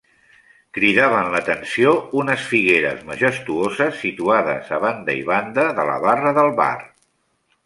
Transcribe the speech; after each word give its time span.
Cridaven 0.77 1.27
l'atenció 1.33 1.91
unes 2.21 2.47
figueres 2.53 3.05
majestuoses 3.11 4.01
situades 4.07 4.75
a 4.79 4.81
banda 4.87 5.19
i 5.23 5.25
banda 5.33 5.71
de 5.83 5.89
la 5.93 6.01
barra 6.09 6.35
del 6.41 6.55
bar. 6.63 6.75